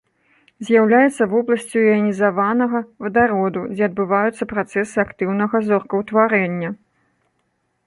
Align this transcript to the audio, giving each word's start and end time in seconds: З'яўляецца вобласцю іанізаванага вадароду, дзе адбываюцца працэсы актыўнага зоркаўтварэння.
З'яўляецца 0.69 1.27
вобласцю 1.33 1.79
іанізаванага 1.89 2.81
вадароду, 3.05 3.61
дзе 3.75 3.83
адбываюцца 3.89 4.43
працэсы 4.55 4.95
актыўнага 5.07 5.63
зоркаўтварэння. 5.71 6.69